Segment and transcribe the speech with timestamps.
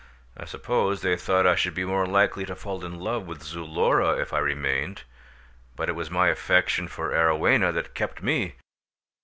[0.35, 4.13] I suppose they thought I should be more likely to fall in love with Zulora
[4.19, 5.03] if I remained,
[5.75, 8.55] but it was my affection for Arowhena that kept me.